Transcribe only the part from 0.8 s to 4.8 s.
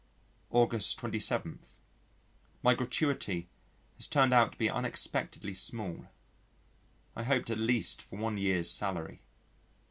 27. My gratuity has turned out to be